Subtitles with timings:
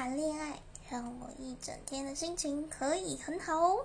[0.00, 0.58] 谈恋爱
[0.88, 3.84] 让我一整天的心情可以很好哦。